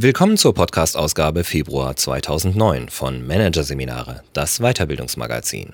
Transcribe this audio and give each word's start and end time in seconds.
Willkommen 0.00 0.36
zur 0.36 0.54
Podcast-Ausgabe 0.54 1.42
Februar 1.42 1.96
2009 1.96 2.88
von 2.88 3.26
Managerseminare, 3.26 4.22
das 4.32 4.60
Weiterbildungsmagazin. 4.60 5.72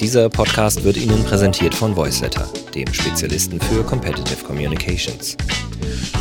Dieser 0.00 0.28
Podcast 0.28 0.82
wird 0.82 0.96
Ihnen 0.96 1.22
präsentiert 1.22 1.72
von 1.72 1.94
Voiceletter, 1.94 2.48
dem 2.74 2.92
Spezialisten 2.92 3.60
für 3.60 3.84
Competitive 3.84 4.42
Communications. 4.44 5.36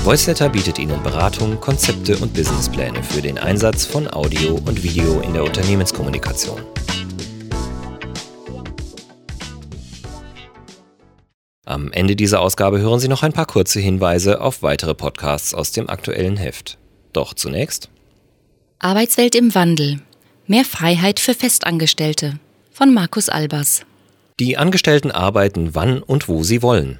Voiceletter 0.03 0.49
bietet 0.49 0.77
Ihnen 0.77 1.01
Beratung, 1.01 1.59
Konzepte 1.59 2.15
und 2.19 2.35
Businesspläne 2.35 3.01
für 3.01 3.23
den 3.23 3.39
Einsatz 3.39 3.83
von 3.83 4.07
Audio 4.13 4.61
und 4.67 4.83
Video 4.83 5.21
in 5.21 5.33
der 5.33 5.43
Unternehmenskommunikation. 5.43 6.61
Am 11.65 11.93
Ende 11.93 12.17
dieser 12.17 12.41
Ausgabe 12.41 12.79
hören 12.79 12.99
Sie 12.99 13.07
noch 13.07 13.23
ein 13.23 13.31
paar 13.31 13.45
kurze 13.45 13.79
Hinweise 13.79 14.41
auf 14.41 14.63
weitere 14.63 14.93
Podcasts 14.93 15.53
aus 15.53 15.71
dem 15.71 15.89
aktuellen 15.89 16.35
Heft. 16.35 16.77
Doch 17.13 17.33
zunächst 17.33 17.89
Arbeitswelt 18.79 19.33
im 19.33 19.55
Wandel. 19.55 20.01
Mehr 20.45 20.65
Freiheit 20.65 21.21
für 21.21 21.33
Festangestellte 21.33 22.37
von 22.73 22.93
Markus 22.93 23.29
Albers. 23.29 23.83
Die 24.41 24.57
Angestellten 24.57 25.09
arbeiten 25.09 25.73
wann 25.73 26.03
und 26.03 26.27
wo 26.27 26.43
sie 26.43 26.61
wollen. 26.61 26.99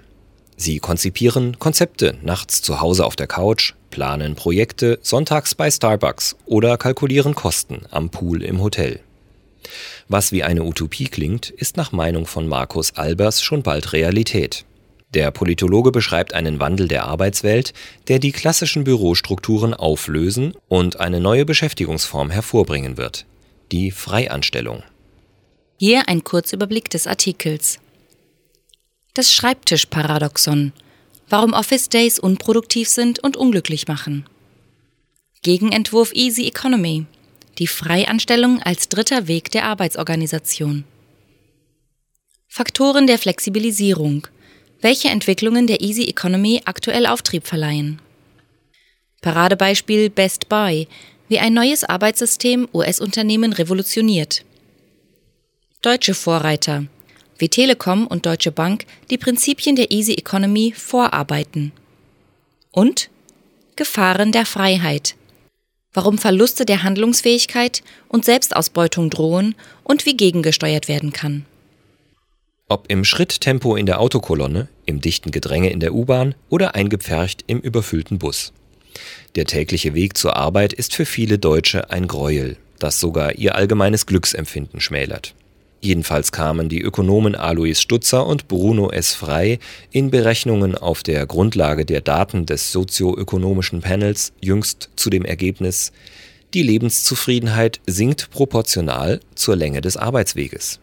Sie 0.56 0.80
konzipieren 0.80 1.60
Konzepte 1.60 2.16
nachts 2.22 2.62
zu 2.62 2.80
Hause 2.80 3.06
auf 3.06 3.18
der 3.18 3.28
Couch, 3.28 3.74
planen 3.90 4.36
Projekte 4.36 4.98
sonntags 5.02 5.56
bei 5.56 5.70
Starbucks 5.70 6.38
oder 6.46 6.78
kalkulieren 6.78 7.36
Kosten 7.36 7.82
am 7.92 8.12
Pool 8.12 8.42
im 8.42 8.62
Hotel. 8.62 9.02
Was 10.08 10.32
wie 10.32 10.44
eine 10.44 10.64
Utopie 10.64 11.08
klingt, 11.08 11.50
ist 11.50 11.78
nach 11.78 11.92
Meinung 11.92 12.26
von 12.26 12.48
Markus 12.48 12.96
Albers 12.96 13.42
schon 13.42 13.64
bald 13.64 13.94
Realität. 13.94 14.66
Der 15.14 15.30
Politologe 15.30 15.92
beschreibt 15.92 16.34
einen 16.34 16.60
Wandel 16.60 16.88
der 16.88 17.06
Arbeitswelt, 17.06 17.74
der 18.08 18.20
die 18.20 18.32
klassischen 18.32 18.84
Bürostrukturen 18.84 19.74
auflösen 19.74 20.54
und 20.68 21.00
eine 21.00 21.20
neue 21.20 21.46
Beschäftigungsform 21.46 22.32
hervorbringen 22.32 22.98
wird, 22.98 23.26
die 23.72 23.92
Freianstellung. 23.92 24.84
Hier 25.78 26.08
ein 26.10 26.24
Kurzüberblick 26.24 26.90
des 26.90 27.06
Artikels. 27.06 27.80
Das 29.14 29.32
Schreibtischparadoxon. 29.32 30.74
Warum 31.30 31.54
Office 31.54 31.90
Days 31.90 32.18
unproduktiv 32.18 32.90
sind 32.90 33.24
und 33.24 33.38
unglücklich 33.38 33.88
machen. 33.88 34.26
Gegenentwurf 35.44 36.14
Easy 36.14 36.48
Economy 36.48 37.06
die 37.60 37.68
Freianstellung 37.68 38.62
als 38.62 38.90
dritter 38.90 39.28
Weg 39.28 39.52
der 39.52 39.66
Arbeitsorganisation. 39.66 40.84
Faktoren 42.48 43.08
der 43.08 43.18
Flexibilisierung, 43.18 44.28
welche 44.82 45.10
Entwicklungen 45.10 45.66
der 45.66 45.82
Easy 45.82 46.04
Economy 46.04 46.62
aktuell 46.66 47.08
Auftrieb 47.08 47.48
verleihen. 47.48 48.02
Paradebeispiel 49.22 50.10
Best 50.10 50.50
Buy, 50.50 50.88
wie 51.30 51.40
ein 51.40 51.54
neues 51.54 51.84
Arbeitssystem 51.84 52.68
US-Unternehmen 52.74 53.54
revolutioniert. 53.54 54.44
Deutsche 55.82 56.14
Vorreiter, 56.14 56.86
wie 57.38 57.50
Telekom 57.50 58.06
und 58.08 58.26
Deutsche 58.26 58.52
Bank 58.52 58.86
die 59.10 59.18
Prinzipien 59.18 59.76
der 59.76 59.92
Easy 59.92 60.14
Economy 60.14 60.74
vorarbeiten. 60.76 61.72
Und 62.72 63.10
Gefahren 63.76 64.32
der 64.32 64.46
Freiheit, 64.46 65.16
warum 65.94 66.18
Verluste 66.18 66.66
der 66.66 66.84
Handlungsfähigkeit 66.84 67.84
und 68.08 68.26
Selbstausbeutung 68.26 69.10
drohen 69.10 69.56
und 69.84 70.06
wie 70.06 70.18
gegengesteuert 70.18 70.88
werden 70.88 71.14
kann. 71.14 71.46
Ob 72.70 72.86
im 72.90 73.04
Schritttempo 73.04 73.76
in 73.76 73.86
der 73.86 74.00
Autokolonne, 74.00 74.68
im 74.86 75.02
dichten 75.02 75.32
Gedränge 75.32 75.70
in 75.70 75.80
der 75.80 75.94
U-Bahn 75.94 76.34
oder 76.50 76.76
eingepfercht 76.76 77.44
im 77.48 77.60
überfüllten 77.60 78.20
Bus. 78.20 78.54
Der 79.36 79.46
tägliche 79.46 79.94
Weg 79.94 80.18
zur 80.18 80.36
Arbeit 80.36 80.74
ist 80.74 80.96
für 80.96 81.06
viele 81.06 81.38
Deutsche 81.38 81.90
ein 81.90 82.08
Gräuel, 82.08 82.58
das 82.80 83.00
sogar 83.00 83.36
ihr 83.36 83.56
allgemeines 83.56 84.06
Glücksempfinden 84.06 84.80
schmälert. 84.80 85.36
Jedenfalls 85.84 86.32
kamen 86.32 86.70
die 86.70 86.82
Ökonomen 86.82 87.36
Alois 87.36 87.82
Stutzer 87.82 88.26
und 88.26 88.48
Bruno 88.48 88.90
S. 88.90 89.14
Frey 89.14 89.60
in 89.92 90.12
Berechnungen 90.12 90.76
auf 90.76 91.04
der 91.04 91.26
Grundlage 91.26 91.84
der 91.84 92.00
Daten 92.00 92.46
des 92.46 92.72
sozioökonomischen 92.72 93.82
Panels 93.82 94.32
jüngst 94.40 94.92
zu 94.96 95.10
dem 95.10 95.26
Ergebnis, 95.26 95.92
die 96.54 96.64
Lebenszufriedenheit 96.64 97.82
sinkt 97.86 98.32
proportional 98.32 99.20
zur 99.36 99.58
Länge 99.58 99.82
des 99.82 99.98
Arbeitsweges. 99.98 100.80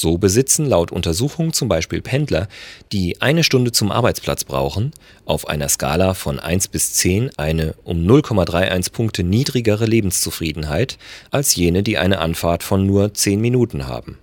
So 0.00 0.16
besitzen 0.16 0.64
laut 0.64 0.92
Untersuchung 0.92 1.52
zum 1.52 1.66
Beispiel 1.68 2.00
Pendler, 2.00 2.46
die 2.92 3.20
eine 3.20 3.42
Stunde 3.42 3.72
zum 3.72 3.90
Arbeitsplatz 3.90 4.44
brauchen, 4.44 4.92
auf 5.24 5.48
einer 5.48 5.68
Skala 5.68 6.14
von 6.14 6.38
1 6.38 6.68
bis 6.68 6.92
10 6.92 7.36
eine 7.36 7.74
um 7.82 8.06
0,31 8.06 8.92
Punkte 8.92 9.24
niedrigere 9.24 9.86
Lebenszufriedenheit 9.86 10.98
als 11.32 11.56
jene, 11.56 11.82
die 11.82 11.98
eine 11.98 12.20
Anfahrt 12.20 12.62
von 12.62 12.86
nur 12.86 13.12
10 13.12 13.40
Minuten 13.40 13.88
haben. 13.88 14.18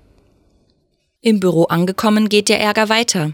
Im 1.19 1.41
Büro 1.41 1.65
angekommen 1.65 2.29
geht 2.29 2.47
der 2.47 2.61
Ärger 2.61 2.87
weiter. 2.87 3.33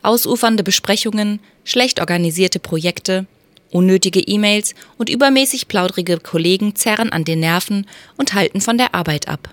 Ausufernde 0.00 0.62
Besprechungen, 0.62 1.40
schlecht 1.64 1.98
organisierte 1.98 2.60
Projekte, 2.60 3.26
unnötige 3.72 4.20
E-Mails 4.20 4.76
und 4.96 5.08
übermäßig 5.08 5.66
plaudrige 5.66 6.20
Kollegen 6.20 6.76
zerren 6.76 7.10
an 7.10 7.24
den 7.24 7.40
Nerven 7.40 7.88
und 8.16 8.32
halten 8.32 8.60
von 8.60 8.78
der 8.78 8.94
Arbeit 8.94 9.26
ab. 9.26 9.52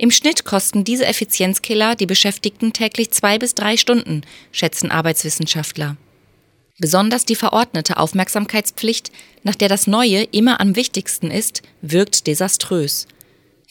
Im 0.00 0.12
Schnitt 0.12 0.44
kosten 0.44 0.84
diese 0.84 1.06
Effizienzkiller 1.06 1.96
die 1.96 2.06
Beschäftigten 2.06 2.72
täglich 2.72 3.10
zwei 3.10 3.36
bis 3.36 3.56
drei 3.56 3.76
Stunden, 3.76 4.22
schätzen 4.52 4.92
Arbeitswissenschaftler. 4.92 5.96
Besonders 6.78 7.24
die 7.24 7.34
verordnete 7.34 7.96
Aufmerksamkeitspflicht, 7.96 9.10
nach 9.42 9.56
der 9.56 9.68
das 9.68 9.88
Neue 9.88 10.22
immer 10.22 10.60
am 10.60 10.76
wichtigsten 10.76 11.32
ist, 11.32 11.62
wirkt 11.82 12.28
desaströs. 12.28 13.08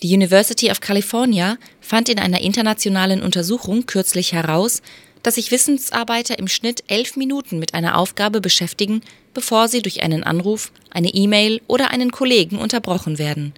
Die 0.04 0.14
University 0.14 0.70
of 0.70 0.82
California 0.82 1.58
fand 1.80 2.10
in 2.10 2.20
einer 2.20 2.42
internationalen 2.42 3.24
Untersuchung 3.24 3.86
kürzlich 3.86 4.34
heraus, 4.34 4.82
dass 5.24 5.36
sich 5.36 5.50
Wissensarbeiter 5.52 6.38
im 6.40 6.50
Schnitt 6.50 6.84
elf 6.88 7.16
Minuten 7.16 7.58
mit 7.58 7.74
einer 7.74 7.98
Aufgabe 7.98 8.42
beschäftigen, 8.42 9.02
bevor 9.34 9.70
sie 9.70 9.82
durch 9.82 10.04
einen 10.04 10.26
Anruf, 10.26 10.74
eine 10.92 11.14
E-Mail 11.14 11.62
oder 11.68 11.92
einen 11.92 12.12
Kollegen 12.12 12.58
unterbrochen 12.58 13.18
werden. 13.18 13.54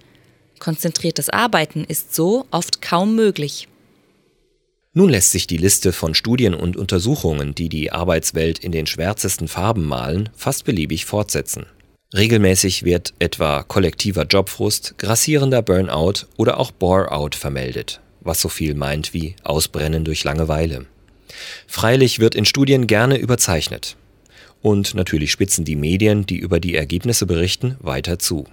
Konzentriertes 0.60 1.30
Arbeiten 1.30 1.84
ist 1.84 2.14
so 2.14 2.46
oft 2.52 2.80
kaum 2.80 3.16
möglich. 3.16 3.66
Nun 4.92 5.08
lässt 5.08 5.30
sich 5.32 5.46
die 5.46 5.56
Liste 5.56 5.92
von 5.92 6.14
Studien 6.14 6.54
und 6.54 6.76
Untersuchungen, 6.76 7.54
die 7.54 7.68
die 7.68 7.90
Arbeitswelt 7.90 8.58
in 8.58 8.70
den 8.70 8.86
schwärzesten 8.86 9.48
Farben 9.48 9.86
malen, 9.86 10.28
fast 10.36 10.64
beliebig 10.64 11.06
fortsetzen. 11.06 11.66
Regelmäßig 12.12 12.84
wird 12.84 13.14
etwa 13.20 13.62
kollektiver 13.62 14.24
Jobfrust, 14.24 14.98
grassierender 14.98 15.62
Burnout 15.62 16.26
oder 16.36 16.58
auch 16.58 16.72
Bore-out 16.72 17.36
vermeldet, 17.36 18.00
was 18.20 18.40
so 18.40 18.48
viel 18.48 18.74
meint 18.74 19.14
wie 19.14 19.36
Ausbrennen 19.44 20.04
durch 20.04 20.24
Langeweile. 20.24 20.86
Freilich 21.68 22.18
wird 22.18 22.34
in 22.34 22.44
Studien 22.44 22.88
gerne 22.88 23.16
überzeichnet. 23.16 23.96
Und 24.60 24.94
natürlich 24.94 25.30
spitzen 25.30 25.64
die 25.64 25.76
Medien, 25.76 26.26
die 26.26 26.36
über 26.36 26.60
die 26.60 26.74
Ergebnisse 26.74 27.26
berichten, 27.26 27.76
weiter 27.80 28.18
zu. 28.18 28.44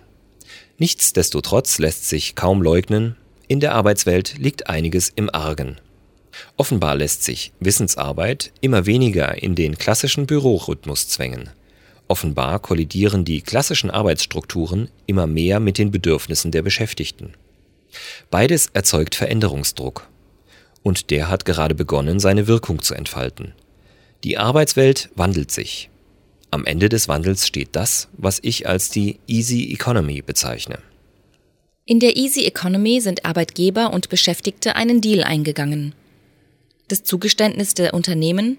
Nichtsdestotrotz 0.80 1.80
lässt 1.80 2.08
sich 2.08 2.36
kaum 2.36 2.62
leugnen, 2.62 3.16
in 3.48 3.60
der 3.60 3.74
Arbeitswelt 3.74 4.38
liegt 4.38 4.70
einiges 4.70 5.10
im 5.16 5.34
Argen. 5.34 5.78
Offenbar 6.56 6.96
lässt 6.96 7.24
sich 7.24 7.52
Wissensarbeit 7.60 8.52
immer 8.62 8.86
weniger 8.86 9.42
in 9.42 9.56
den 9.56 9.78
klassischen 9.78 10.28
Bürorhythmus 10.28 11.08
zwängen. 11.08 11.50
Offenbar 12.08 12.60
kollidieren 12.60 13.26
die 13.26 13.42
klassischen 13.42 13.90
Arbeitsstrukturen 13.90 14.90
immer 15.08 15.28
mehr 15.28 15.60
mit 15.60 15.78
den 15.78 15.92
Bedürfnissen 15.92 16.52
der 16.52 16.62
Beschäftigten. 16.62 17.34
Beides 18.30 18.68
erzeugt 18.74 19.16
Veränderungsdruck. 19.16 20.08
Und 20.84 21.10
der 21.10 21.30
hat 21.30 21.46
gerade 21.46 21.76
begonnen, 21.76 22.20
seine 22.20 22.48
Wirkung 22.48 22.82
zu 22.82 22.94
entfalten. 22.94 23.54
Die 24.24 24.38
Arbeitswelt 24.38 25.10
wandelt 25.16 25.52
sich. 25.52 25.90
Am 26.52 26.66
Ende 26.66 26.90
des 26.90 27.08
Wandels 27.08 27.46
steht 27.46 27.70
das, 27.74 28.08
was 28.14 28.40
ich 28.42 28.68
als 28.68 28.90
die 28.90 29.20
Easy 29.28 29.72
Economy 29.72 30.22
bezeichne. 30.22 30.80
In 31.86 32.00
der 32.00 32.18
Easy 32.18 32.46
Economy 32.46 33.02
sind 33.02 33.26
Arbeitgeber 33.26 33.94
und 33.94 34.10
Beschäftigte 34.10 34.76
einen 34.76 35.02
Deal 35.02 35.24
eingegangen. 35.24 35.94
Das 36.88 37.04
Zugeständnis 37.04 37.74
der 37.74 37.94
Unternehmen, 37.94 38.58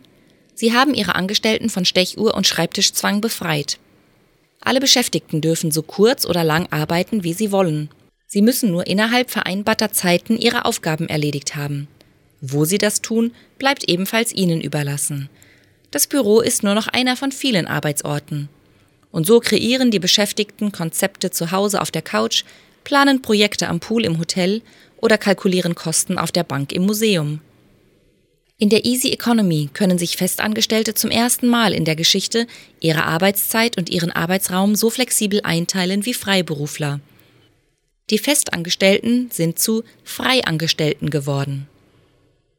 Sie 0.58 0.72
haben 0.72 0.92
ihre 0.92 1.14
Angestellten 1.14 1.70
von 1.70 1.84
Stechuhr 1.84 2.34
und 2.34 2.44
Schreibtischzwang 2.44 3.20
befreit. 3.20 3.78
Alle 4.60 4.80
Beschäftigten 4.80 5.40
dürfen 5.40 5.70
so 5.70 5.82
kurz 5.82 6.26
oder 6.26 6.42
lang 6.42 6.66
arbeiten, 6.72 7.22
wie 7.22 7.32
sie 7.32 7.52
wollen. 7.52 7.90
Sie 8.26 8.42
müssen 8.42 8.72
nur 8.72 8.88
innerhalb 8.88 9.30
vereinbarter 9.30 9.92
Zeiten 9.92 10.36
ihre 10.36 10.64
Aufgaben 10.64 11.08
erledigt 11.08 11.54
haben. 11.54 11.86
Wo 12.40 12.64
sie 12.64 12.78
das 12.78 13.02
tun, 13.02 13.30
bleibt 13.58 13.88
ebenfalls 13.88 14.34
ihnen 14.34 14.60
überlassen. 14.60 15.28
Das 15.90 16.06
Büro 16.06 16.40
ist 16.40 16.62
nur 16.62 16.74
noch 16.74 16.88
einer 16.88 17.16
von 17.16 17.32
vielen 17.32 17.66
Arbeitsorten. 17.66 18.48
Und 19.10 19.26
so 19.26 19.40
kreieren 19.40 19.90
die 19.90 19.98
Beschäftigten 19.98 20.70
Konzepte 20.70 21.30
zu 21.30 21.50
Hause 21.50 21.80
auf 21.80 21.90
der 21.90 22.02
Couch, 22.02 22.44
planen 22.84 23.22
Projekte 23.22 23.68
am 23.68 23.80
Pool 23.80 24.04
im 24.04 24.18
Hotel 24.18 24.62
oder 24.98 25.16
kalkulieren 25.16 25.74
Kosten 25.74 26.18
auf 26.18 26.32
der 26.32 26.44
Bank 26.44 26.72
im 26.72 26.84
Museum. 26.84 27.40
In 28.60 28.70
der 28.70 28.84
Easy 28.84 29.10
Economy 29.12 29.70
können 29.72 29.98
sich 29.98 30.16
Festangestellte 30.16 30.92
zum 30.92 31.10
ersten 31.10 31.46
Mal 31.46 31.72
in 31.72 31.84
der 31.84 31.94
Geschichte 31.94 32.46
ihre 32.80 33.04
Arbeitszeit 33.04 33.78
und 33.78 33.88
ihren 33.88 34.10
Arbeitsraum 34.10 34.74
so 34.74 34.90
flexibel 34.90 35.40
einteilen 35.44 36.04
wie 36.04 36.14
Freiberufler. 36.14 36.98
Die 38.10 38.18
Festangestellten 38.18 39.30
sind 39.30 39.60
zu 39.60 39.84
Freiangestellten 40.02 41.10
geworden. 41.10 41.68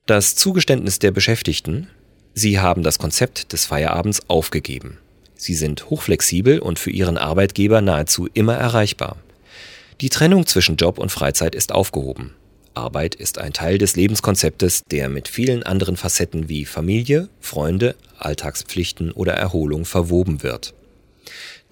Das 0.06 0.36
Zugeständnis 0.36 1.00
der 1.00 1.12
Beschäftigten, 1.12 1.90
sie 2.40 2.60
haben 2.60 2.84
das 2.84 3.00
Konzept 3.00 3.54
des 3.54 3.66
Feierabends 3.66 4.30
aufgegeben. 4.30 4.98
Sie 5.36 5.54
sind 5.54 5.90
hochflexibel 5.90 6.60
und 6.60 6.80
für 6.80 6.90
ihren 6.90 7.18
Arbeitgeber 7.18 7.82
nahezu 7.82 8.28
immer 8.34 8.56
erreichbar. 8.56 9.18
Die 10.02 10.10
Trennung 10.10 10.46
zwischen 10.46 10.78
Job 10.78 10.98
und 10.98 11.12
Freizeit 11.12 11.56
ist 11.56 11.72
aufgehoben. 11.72 12.34
Arbeit 12.74 13.16
ist 13.16 13.38
ein 13.40 13.52
Teil 13.52 13.78
des 13.78 13.96
Lebenskonzeptes, 13.96 14.84
der 14.90 15.10
mit 15.10 15.28
vielen 15.28 15.64
anderen 15.64 15.98
Facetten 15.98 16.48
wie 16.48 16.66
Familie, 16.66 17.28
Freunde, 17.42 17.96
Alltagspflichten 18.18 19.12
oder 19.12 19.34
Erholung 19.34 19.86
verwoben 19.86 20.44
wird. 20.44 20.74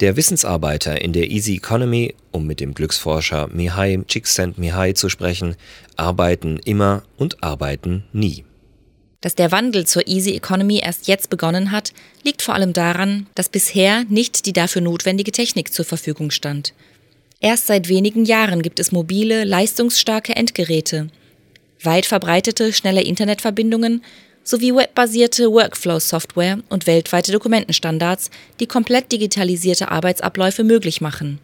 Der 0.00 0.16
Wissensarbeiter 0.16 1.00
in 1.00 1.12
der 1.12 1.30
Easy 1.30 1.56
Economy, 1.56 2.14
um 2.30 2.46
mit 2.46 2.60
dem 2.60 2.74
Glücksforscher 2.74 3.48
Mihai 3.48 3.98
Csikszentmihalyi 4.06 4.94
zu 4.94 5.08
sprechen, 5.08 5.56
arbeiten 5.96 6.58
immer 6.64 7.02
und 7.16 7.42
arbeiten 7.42 8.04
nie. 8.12 8.44
Dass 9.20 9.34
der 9.34 9.50
Wandel 9.50 9.86
zur 9.86 10.06
Easy 10.06 10.34
Economy 10.34 10.80
erst 10.82 11.08
jetzt 11.08 11.28
begonnen 11.28 11.72
hat, 11.72 11.92
liegt 12.22 12.40
vor 12.40 12.54
allem 12.54 12.72
daran, 12.72 13.26
dass 13.34 13.48
bisher 13.48 14.04
nicht 14.08 14.46
die 14.46 14.52
dafür 14.52 14.80
notwendige 14.80 15.32
Technik 15.32 15.72
zur 15.72 15.84
Verfügung 15.84 16.30
stand. 16.30 16.72
Erst 17.40 17.66
seit 17.66 17.88
wenigen 17.88 18.24
Jahren 18.24 18.62
gibt 18.62 18.78
es 18.80 18.92
mobile, 18.92 19.44
leistungsstarke 19.44 20.36
Endgeräte, 20.36 21.08
weit 21.82 22.06
verbreitete, 22.06 22.72
schnelle 22.72 23.02
Internetverbindungen 23.02 24.02
sowie 24.44 24.74
webbasierte 24.74 25.52
Workflow-Software 25.52 26.58
und 26.68 26.86
weltweite 26.86 27.32
Dokumentenstandards, 27.32 28.30
die 28.60 28.66
komplett 28.66 29.12
digitalisierte 29.12 29.90
Arbeitsabläufe 29.90 30.64
möglich 30.64 31.00
machen. 31.00 31.38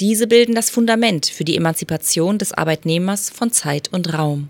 Diese 0.00 0.26
bilden 0.26 0.54
das 0.54 0.70
Fundament 0.70 1.26
für 1.26 1.44
die 1.44 1.56
Emanzipation 1.56 2.38
des 2.38 2.52
Arbeitnehmers 2.52 3.30
von 3.30 3.52
Zeit 3.52 3.88
und 3.92 4.12
Raum. 4.12 4.48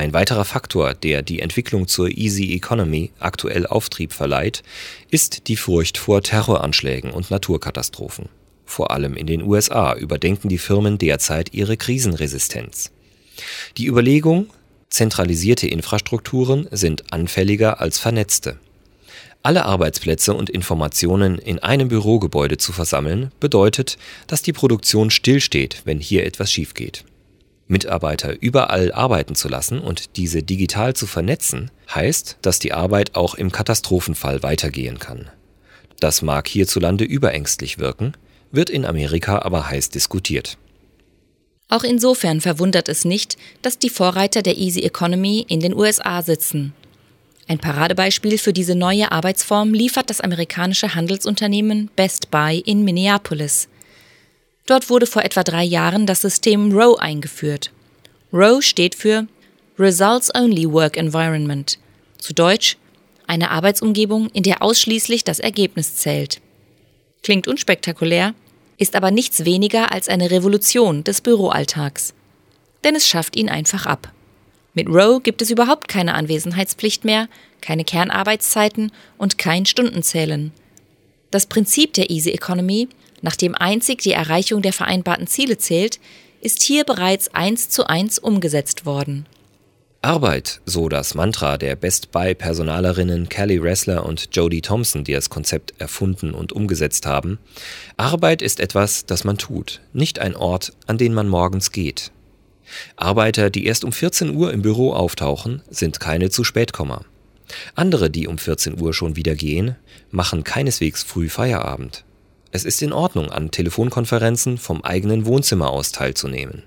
Ein 0.00 0.14
weiterer 0.14 0.46
Faktor, 0.46 0.94
der 0.94 1.20
die 1.20 1.40
Entwicklung 1.40 1.86
zur 1.86 2.08
Easy 2.08 2.54
Economy 2.54 3.10
aktuell 3.18 3.66
Auftrieb 3.66 4.14
verleiht, 4.14 4.62
ist 5.10 5.46
die 5.46 5.56
Furcht 5.56 5.98
vor 5.98 6.22
Terroranschlägen 6.22 7.10
und 7.10 7.30
Naturkatastrophen. 7.30 8.30
Vor 8.64 8.92
allem 8.92 9.14
in 9.14 9.26
den 9.26 9.42
USA 9.42 9.94
überdenken 9.94 10.48
die 10.48 10.56
Firmen 10.56 10.96
derzeit 10.96 11.52
ihre 11.52 11.76
Krisenresistenz. 11.76 12.92
Die 13.76 13.88
Überlegung, 13.88 14.46
zentralisierte 14.88 15.66
Infrastrukturen 15.66 16.66
sind 16.70 17.12
anfälliger 17.12 17.82
als 17.82 17.98
vernetzte. 17.98 18.58
Alle 19.42 19.66
Arbeitsplätze 19.66 20.32
und 20.32 20.48
Informationen 20.48 21.36
in 21.36 21.58
einem 21.58 21.88
Bürogebäude 21.88 22.56
zu 22.56 22.72
versammeln, 22.72 23.32
bedeutet, 23.38 23.98
dass 24.28 24.40
die 24.40 24.54
Produktion 24.54 25.10
stillsteht, 25.10 25.82
wenn 25.84 26.00
hier 26.00 26.24
etwas 26.24 26.50
schief 26.50 26.72
geht. 26.72 27.04
Mitarbeiter 27.70 28.34
überall 28.40 28.92
arbeiten 28.92 29.34
zu 29.34 29.48
lassen 29.48 29.80
und 29.80 30.16
diese 30.16 30.42
digital 30.42 30.94
zu 30.94 31.06
vernetzen, 31.06 31.70
heißt, 31.94 32.38
dass 32.42 32.58
die 32.58 32.72
Arbeit 32.72 33.14
auch 33.14 33.34
im 33.34 33.52
Katastrophenfall 33.52 34.42
weitergehen 34.42 34.98
kann. 34.98 35.30
Das 36.00 36.22
mag 36.22 36.48
hierzulande 36.48 37.04
überängstlich 37.04 37.78
wirken, 37.78 38.12
wird 38.50 38.70
in 38.70 38.84
Amerika 38.84 39.40
aber 39.42 39.70
heiß 39.70 39.90
diskutiert. 39.90 40.58
Auch 41.68 41.84
insofern 41.84 42.40
verwundert 42.40 42.88
es 42.88 43.04
nicht, 43.04 43.36
dass 43.62 43.78
die 43.78 43.90
Vorreiter 43.90 44.42
der 44.42 44.58
Easy 44.58 44.80
Economy 44.80 45.46
in 45.48 45.60
den 45.60 45.74
USA 45.74 46.20
sitzen. 46.22 46.74
Ein 47.46 47.58
Paradebeispiel 47.58 48.38
für 48.38 48.52
diese 48.52 48.74
neue 48.74 49.12
Arbeitsform 49.12 49.72
liefert 49.72 50.10
das 50.10 50.20
amerikanische 50.20 50.94
Handelsunternehmen 50.94 51.90
Best 51.96 52.30
Buy 52.30 52.58
in 52.58 52.84
Minneapolis. 52.84 53.68
Dort 54.70 54.88
wurde 54.88 55.06
vor 55.06 55.24
etwa 55.24 55.42
drei 55.42 55.64
Jahren 55.64 56.06
das 56.06 56.20
System 56.20 56.70
ROW 56.70 56.96
eingeführt. 56.96 57.72
ROW 58.32 58.62
steht 58.62 58.94
für 58.94 59.26
Results 59.80 60.32
Only 60.32 60.70
Work 60.70 60.96
Environment, 60.96 61.76
zu 62.18 62.32
Deutsch 62.32 62.76
eine 63.26 63.50
Arbeitsumgebung, 63.50 64.28
in 64.28 64.44
der 64.44 64.62
ausschließlich 64.62 65.24
das 65.24 65.40
Ergebnis 65.40 65.96
zählt. 65.96 66.40
Klingt 67.24 67.48
unspektakulär, 67.48 68.32
ist 68.78 68.94
aber 68.94 69.10
nichts 69.10 69.44
weniger 69.44 69.90
als 69.90 70.06
eine 70.06 70.30
Revolution 70.30 71.02
des 71.02 71.20
Büroalltags. 71.20 72.14
Denn 72.84 72.94
es 72.94 73.08
schafft 73.08 73.34
ihn 73.34 73.48
einfach 73.48 73.86
ab. 73.86 74.12
Mit 74.74 74.86
Row 74.86 75.20
gibt 75.20 75.42
es 75.42 75.50
überhaupt 75.50 75.88
keine 75.88 76.14
Anwesenheitspflicht 76.14 77.04
mehr, 77.04 77.28
keine 77.60 77.82
Kernarbeitszeiten 77.82 78.92
und 79.18 79.36
kein 79.36 79.66
Stundenzählen. 79.66 80.52
Das 81.32 81.46
Prinzip 81.46 81.94
der 81.94 82.10
Easy 82.10 82.30
Economy, 82.30 82.88
nach 83.22 83.36
dem 83.36 83.54
einzig 83.54 84.02
die 84.02 84.12
Erreichung 84.12 84.62
der 84.62 84.72
vereinbarten 84.72 85.26
Ziele 85.26 85.58
zählt, 85.58 86.00
ist 86.40 86.62
hier 86.62 86.84
bereits 86.84 87.34
eins 87.34 87.68
zu 87.68 87.86
eins 87.86 88.18
umgesetzt 88.18 88.86
worden. 88.86 89.26
Arbeit, 90.02 90.62
so 90.64 90.88
das 90.88 91.14
Mantra 91.14 91.58
der 91.58 91.76
Best 91.76 92.10
Buy 92.10 92.34
Personalerinnen 92.34 93.28
Kelly 93.28 93.58
Ressler 93.58 94.06
und 94.06 94.34
Jodie 94.34 94.62
Thompson, 94.62 95.04
die 95.04 95.12
das 95.12 95.28
Konzept 95.28 95.74
erfunden 95.78 96.32
und 96.32 96.54
umgesetzt 96.54 97.04
haben. 97.04 97.38
Arbeit 97.98 98.40
ist 98.40 98.60
etwas, 98.60 99.04
das 99.04 99.24
man 99.24 99.36
tut, 99.36 99.82
nicht 99.92 100.18
ein 100.18 100.34
Ort, 100.34 100.72
an 100.86 100.96
den 100.96 101.12
man 101.12 101.28
morgens 101.28 101.70
geht. 101.70 102.12
Arbeiter, 102.96 103.50
die 103.50 103.66
erst 103.66 103.84
um 103.84 103.92
14 103.92 104.34
Uhr 104.34 104.54
im 104.54 104.62
Büro 104.62 104.94
auftauchen, 104.94 105.60
sind 105.68 106.00
keine 106.00 106.30
zu 106.30 106.44
Spätkommer. 106.44 107.04
Andere, 107.74 108.08
die 108.08 108.26
um 108.26 108.38
14 108.38 108.80
Uhr 108.80 108.94
schon 108.94 109.16
wieder 109.16 109.34
gehen, 109.34 109.76
machen 110.10 110.44
keineswegs 110.44 111.02
früh 111.02 111.28
Feierabend. 111.28 112.04
Es 112.52 112.64
ist 112.64 112.82
in 112.82 112.92
Ordnung, 112.92 113.30
an 113.30 113.50
Telefonkonferenzen 113.50 114.58
vom 114.58 114.82
eigenen 114.82 115.24
Wohnzimmer 115.24 115.70
aus 115.70 115.92
teilzunehmen. 115.92 116.64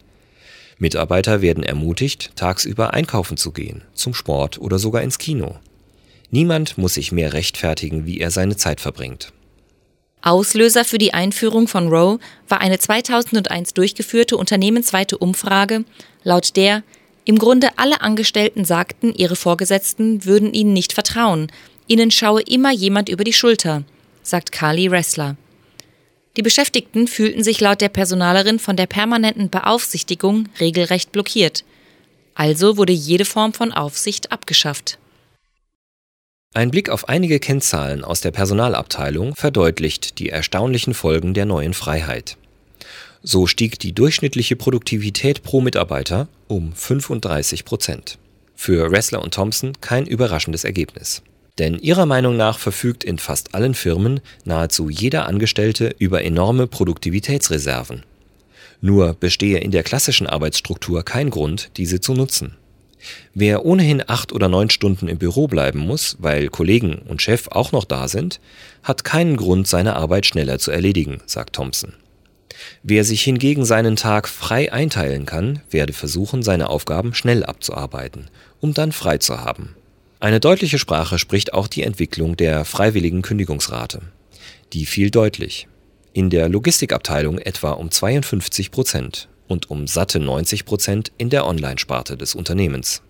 Mitarbeiter 0.77 1.41
werden 1.41 1.63
ermutigt, 1.63 2.31
tagsüber 2.35 2.93
einkaufen 2.93 3.37
zu 3.37 3.51
gehen, 3.51 3.83
zum 3.93 4.13
Sport 4.13 4.59
oder 4.59 4.79
sogar 4.79 5.01
ins 5.01 5.17
Kino. 5.17 5.55
Niemand 6.31 6.77
muss 6.77 6.95
sich 6.95 7.11
mehr 7.11 7.33
rechtfertigen, 7.33 8.05
wie 8.05 8.19
er 8.19 8.31
seine 8.31 8.57
Zeit 8.57 8.81
verbringt. 8.81 9.33
Auslöser 10.21 10.85
für 10.85 10.97
die 10.97 11.13
Einführung 11.13 11.67
von 11.67 11.89
Row 11.89 12.19
war 12.47 12.61
eine 12.61 12.79
2001 12.79 13.73
durchgeführte 13.73 14.37
unternehmensweite 14.37 15.17
Umfrage, 15.17 15.83
laut 16.23 16.55
der 16.55 16.83
im 17.25 17.37
Grunde 17.37 17.69
alle 17.77 18.01
Angestellten 18.01 18.65
sagten, 18.65 19.13
ihre 19.13 19.35
Vorgesetzten 19.35 20.25
würden 20.25 20.53
ihnen 20.53 20.73
nicht 20.73 20.93
vertrauen, 20.93 21.51
ihnen 21.87 22.09
schaue 22.09 22.41
immer 22.41 22.71
jemand 22.71 23.09
über 23.09 23.23
die 23.23 23.33
Schulter, 23.33 23.83
sagt 24.23 24.51
Carly 24.51 24.87
Ressler. 24.87 25.35
Die 26.35 26.41
Beschäftigten 26.41 27.07
fühlten 27.07 27.43
sich 27.43 27.59
laut 27.59 27.81
der 27.81 27.89
Personalerin 27.89 28.57
von 28.57 28.75
der 28.75 28.87
permanenten 28.87 29.49
Beaufsichtigung 29.49 30.49
regelrecht 30.59 31.11
blockiert. 31.11 31.63
Also 32.33 32.77
wurde 32.77 32.93
jede 32.93 33.25
Form 33.25 33.53
von 33.53 33.71
Aufsicht 33.71 34.31
abgeschafft. 34.31 34.97
Ein 36.55 36.71
Blick 36.71 36.89
auf 36.89 37.09
einige 37.09 37.39
Kennzahlen 37.39 38.03
aus 38.03 38.21
der 38.21 38.31
Personalabteilung 38.31 39.35
verdeutlicht 39.35 40.19
die 40.19 40.29
erstaunlichen 40.29 40.93
Folgen 40.93 41.33
der 41.33 41.45
neuen 41.45 41.73
Freiheit. 41.73 42.37
So 43.21 43.47
stieg 43.47 43.79
die 43.79 43.93
durchschnittliche 43.93 44.55
Produktivität 44.55 45.43
pro 45.43 45.61
Mitarbeiter 45.61 46.27
um 46.47 46.73
35 46.73 47.65
Prozent. 47.65 48.17
Für 48.55 48.91
Ressler 48.91 49.21
und 49.21 49.33
Thompson 49.33 49.73
kein 49.81 50.05
überraschendes 50.05 50.63
Ergebnis. 50.63 51.23
Denn 51.59 51.77
ihrer 51.77 52.05
Meinung 52.05 52.35
nach 52.35 52.57
verfügt 52.57 53.03
in 53.03 53.19
fast 53.19 53.53
allen 53.53 53.75
Firmen 53.75 54.21
nahezu 54.43 54.89
jeder 54.89 55.27
Angestellte 55.27 55.95
über 55.99 56.23
enorme 56.23 56.65
Produktivitätsreserven. 56.67 58.03
Nur 58.81 59.13
bestehe 59.13 59.59
in 59.59 59.71
der 59.71 59.83
klassischen 59.83 60.27
Arbeitsstruktur 60.27 61.03
kein 61.03 61.29
Grund, 61.29 61.69
diese 61.77 62.01
zu 62.01 62.13
nutzen. 62.13 62.57
Wer 63.33 63.65
ohnehin 63.65 64.03
acht 64.07 64.31
oder 64.31 64.49
neun 64.49 64.69
Stunden 64.69 65.07
im 65.07 65.17
Büro 65.17 65.47
bleiben 65.47 65.79
muss, 65.79 66.17
weil 66.19 66.47
Kollegen 66.47 66.99
und 67.07 67.21
Chef 67.21 67.47
auch 67.49 67.71
noch 67.71 67.83
da 67.83 68.07
sind, 68.07 68.39
hat 68.81 69.03
keinen 69.03 69.37
Grund, 69.37 69.67
seine 69.67 69.95
Arbeit 69.95 70.25
schneller 70.25 70.57
zu 70.57 70.71
erledigen, 70.71 71.21
sagt 71.25 71.55
Thompson. 71.55 71.93
Wer 72.81 73.03
sich 73.03 73.23
hingegen 73.23 73.65
seinen 73.65 73.95
Tag 73.95 74.27
frei 74.27 74.71
einteilen 74.71 75.25
kann, 75.25 75.61
werde 75.69 75.93
versuchen, 75.93 76.43
seine 76.43 76.69
Aufgaben 76.69 77.13
schnell 77.13 77.43
abzuarbeiten, 77.43 78.29
um 78.59 78.73
dann 78.73 78.91
frei 78.91 79.17
zu 79.17 79.39
haben. 79.39 79.75
Eine 80.23 80.39
deutliche 80.39 80.79
Sprache 80.79 81.19
spricht 81.19 81.53
auch 81.53 81.67
die 81.67 81.83
Entwicklung 81.83 82.37
der 82.37 82.63
freiwilligen 82.63 83.23
Kündigungsrate. 83.23 84.03
Die 84.71 84.85
fiel 84.85 85.11
deutlich. 85.11 85.67
In 86.13 86.29
der 86.29 86.47
Logistikabteilung 86.47 87.39
etwa 87.39 87.71
um 87.71 87.91
52 87.91 88.71
Prozent 88.71 89.27
und 89.49 89.69
um 89.69 89.85
satte 89.85 90.21
90 90.21 90.63
Prozent 90.63 91.11
in 91.17 91.29
der 91.29 91.45
Online-Sparte 91.45 92.15
des 92.15 92.35
Unternehmens. 92.35 93.01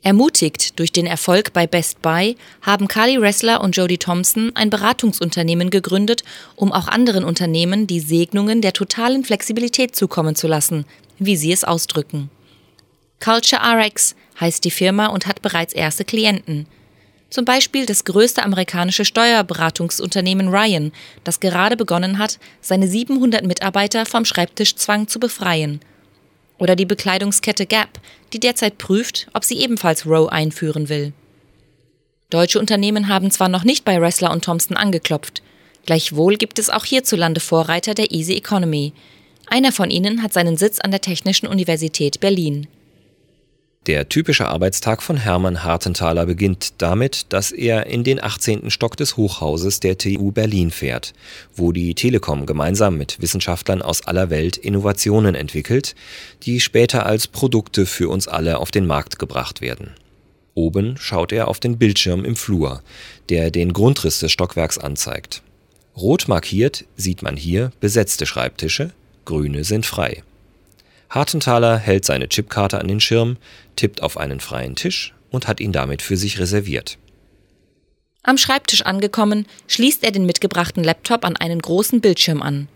Ermutigt 0.00 0.78
durch 0.78 0.90
den 0.90 1.04
Erfolg 1.04 1.52
bei 1.52 1.66
Best 1.66 2.00
Buy 2.00 2.36
haben 2.62 2.88
Carly 2.88 3.18
Ressler 3.18 3.60
und 3.60 3.76
Jodie 3.76 3.98
Thompson 3.98 4.52
ein 4.54 4.70
Beratungsunternehmen 4.70 5.68
gegründet, 5.68 6.24
um 6.56 6.72
auch 6.72 6.88
anderen 6.88 7.24
Unternehmen 7.24 7.86
die 7.86 8.00
Segnungen 8.00 8.62
der 8.62 8.72
totalen 8.72 9.22
Flexibilität 9.22 9.94
zukommen 9.94 10.34
zu 10.34 10.48
lassen, 10.48 10.86
wie 11.18 11.36
sie 11.36 11.52
es 11.52 11.62
ausdrücken. 11.62 12.30
Culture 13.24 13.62
RX 13.62 14.14
heißt 14.38 14.62
die 14.66 14.70
Firma 14.70 15.06
und 15.06 15.26
hat 15.26 15.40
bereits 15.40 15.72
erste 15.72 16.04
Klienten. 16.04 16.66
Zum 17.30 17.46
Beispiel 17.46 17.86
das 17.86 18.04
größte 18.04 18.42
amerikanische 18.42 19.06
Steuerberatungsunternehmen 19.06 20.48
Ryan, 20.48 20.92
das 21.24 21.40
gerade 21.40 21.74
begonnen 21.74 22.18
hat, 22.18 22.38
seine 22.60 22.86
700 22.86 23.46
Mitarbeiter 23.46 24.04
vom 24.04 24.26
Schreibtischzwang 24.26 25.08
zu 25.08 25.18
befreien. 25.18 25.80
Oder 26.58 26.76
die 26.76 26.84
Bekleidungskette 26.84 27.64
Gap, 27.64 27.98
die 28.34 28.40
derzeit 28.40 28.76
prüft, 28.76 29.26
ob 29.32 29.42
sie 29.42 29.58
ebenfalls 29.58 30.04
Row 30.04 30.28
einführen 30.28 30.90
will. 30.90 31.14
Deutsche 32.28 32.60
Unternehmen 32.60 33.08
haben 33.08 33.30
zwar 33.30 33.48
noch 33.48 33.64
nicht 33.64 33.86
bei 33.86 33.96
Ressler 33.98 34.32
und 34.32 34.44
Thompson 34.44 34.76
angeklopft, 34.76 35.42
gleichwohl 35.86 36.36
gibt 36.36 36.58
es 36.58 36.68
auch 36.68 36.84
hierzulande 36.84 37.40
Vorreiter 37.40 37.94
der 37.94 38.12
Easy 38.12 38.34
Economy. 38.34 38.92
Einer 39.46 39.72
von 39.72 39.90
ihnen 39.90 40.22
hat 40.22 40.34
seinen 40.34 40.58
Sitz 40.58 40.78
an 40.78 40.90
der 40.90 41.00
Technischen 41.00 41.46
Universität 41.46 42.20
Berlin. 42.20 42.68
Der 43.86 44.08
typische 44.08 44.48
Arbeitstag 44.48 45.02
von 45.02 45.18
Hermann 45.18 45.62
Hartenthaler 45.62 46.24
beginnt 46.24 46.80
damit, 46.80 47.26
dass 47.28 47.52
er 47.52 47.84
in 47.84 48.02
den 48.02 48.22
18. 48.22 48.70
Stock 48.70 48.96
des 48.96 49.18
Hochhauses 49.18 49.78
der 49.78 49.98
TU 49.98 50.32
Berlin 50.32 50.70
fährt, 50.70 51.12
wo 51.54 51.70
die 51.70 51.94
Telekom 51.94 52.46
gemeinsam 52.46 52.96
mit 52.96 53.20
Wissenschaftlern 53.20 53.82
aus 53.82 54.06
aller 54.06 54.30
Welt 54.30 54.56
Innovationen 54.56 55.34
entwickelt, 55.34 55.94
die 56.44 56.60
später 56.60 57.04
als 57.04 57.26
Produkte 57.26 57.84
für 57.84 58.08
uns 58.08 58.26
alle 58.26 58.56
auf 58.56 58.70
den 58.70 58.86
Markt 58.86 59.18
gebracht 59.18 59.60
werden. 59.60 59.90
Oben 60.54 60.96
schaut 60.96 61.30
er 61.30 61.48
auf 61.48 61.60
den 61.60 61.76
Bildschirm 61.76 62.24
im 62.24 62.36
Flur, 62.36 62.80
der 63.28 63.50
den 63.50 63.74
Grundriss 63.74 64.18
des 64.18 64.32
Stockwerks 64.32 64.78
anzeigt. 64.78 65.42
Rot 65.94 66.26
markiert 66.26 66.86
sieht 66.96 67.22
man 67.22 67.36
hier 67.36 67.70
besetzte 67.80 68.24
Schreibtische, 68.24 68.92
grüne 69.26 69.62
sind 69.62 69.84
frei. 69.84 70.22
Hartenthaler 71.10 71.78
hält 71.78 72.04
seine 72.04 72.28
Chipkarte 72.28 72.80
an 72.80 72.88
den 72.88 73.00
Schirm, 73.00 73.36
tippt 73.76 74.02
auf 74.02 74.16
einen 74.16 74.40
freien 74.40 74.74
Tisch 74.76 75.14
und 75.30 75.46
hat 75.46 75.60
ihn 75.60 75.72
damit 75.72 76.02
für 76.02 76.16
sich 76.16 76.38
reserviert. 76.38 76.98
Am 78.22 78.38
Schreibtisch 78.38 78.82
angekommen, 78.82 79.46
schließt 79.68 80.02
er 80.02 80.10
den 80.10 80.24
mitgebrachten 80.24 80.82
Laptop 80.82 81.24
an 81.24 81.36
einen 81.36 81.60
großen 81.60 82.00
Bildschirm 82.00 82.40
an. 82.40 82.68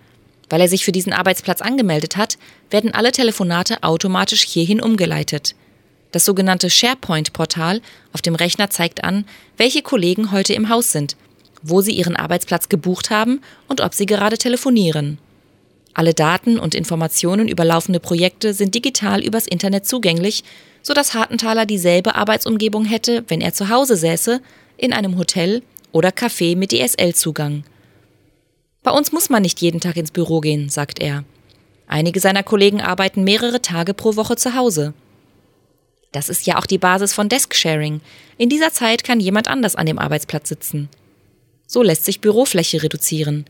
Weil 0.50 0.61
er 0.61 0.68
sich 0.68 0.85
für 0.85 0.92
diesen 0.92 1.12
Arbeitsplatz 1.12 1.62
angemeldet 1.62 2.16
hat, 2.16 2.38
werden 2.70 2.92
alle 2.92 3.12
Telefonate 3.12 3.82
automatisch 3.82 4.42
hierhin 4.42 4.80
umgeleitet. 4.80 5.54
Das 6.12 6.25
sogenannte 6.25 6.70
SharePoint-Portal 6.70 7.80
auf 8.12 8.23
dem 8.23 8.35
Rechner 8.35 8.70
zeigt 8.70 9.04
an, 9.04 9.25
welche 9.56 9.82
Kollegen 9.82 10.32
heute 10.32 10.54
im 10.54 10.68
Haus 10.68 10.92
sind, 10.92 11.16
wo 11.62 11.80
sie 11.80 11.92
ihren 11.92 12.16
Arbeitsplatz 12.16 12.68
gebucht 12.68 13.11
haben 13.11 13.40
und 13.68 13.80
ob 13.80 13.94
sie 13.94 14.06
gerade 14.06 14.38
telefonieren. 14.38 15.18
Alle 15.99 16.14
Daten 16.14 16.61
und 16.61 16.76
Informationen 16.76 17.49
über 17.49 17.64
laufende 17.64 17.99
Projekte 17.99 18.55
sind 18.55 18.73
digital 18.73 19.21
übers 19.21 19.49
Internet 19.49 19.85
zugänglich, 19.85 20.45
sodass 20.81 21.12
Hartenthaler 21.12 21.67
dieselbe 21.67 22.14
Arbeitsumgebung 22.14 22.85
hätte, 22.85 23.25
wenn 23.26 23.40
er 23.40 23.52
zu 23.52 23.69
Hause 23.69 23.97
säße, 23.97 24.40
in 24.76 24.93
einem 24.93 25.19
Hotel 25.19 25.61
oder 25.90 26.11
Café 26.11 26.57
mit 26.57 26.71
DSL-Zugang. 26.71 27.64
Bei 28.85 28.93
uns 28.93 29.11
muss 29.11 29.28
man 29.28 29.43
nicht 29.43 29.61
jeden 29.61 29.81
Tag 29.81 29.97
ins 29.97 30.12
Büro 30.12 30.38
gehen, 30.38 30.69
sagt 30.69 31.00
er. 31.00 31.25
Einige 31.88 32.21
seiner 32.21 32.45
Kollegen 32.45 32.81
arbeiten 32.81 33.25
mehrere 33.25 33.61
Tage 33.61 33.93
pro 33.93 34.14
Woche 34.14 34.37
zu 34.37 34.55
Hause. 34.55 34.95
Das 36.12 36.28
ist 36.28 36.47
ja 36.47 36.59
auch 36.61 36.67
die 36.67 36.78
Basis 36.78 37.12
von 37.12 37.28
Desk-Sharing. 37.28 38.02
In 38.37 38.49
dieser 38.49 38.73
Zeit 38.73 39.02
kann 39.02 39.19
jemand 39.19 39.49
anders 39.49 39.75
an 39.75 39.87
dem 39.87 39.99
Arbeitsplatz 39.99 40.49
sitzen. 40.49 40.90
So 41.67 41.83
lässt 41.83 42.05
sich 42.05 42.21
Bürofläche 42.21 42.85
reduzieren. 42.85 43.47